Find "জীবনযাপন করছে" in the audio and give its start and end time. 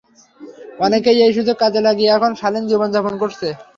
2.71-3.47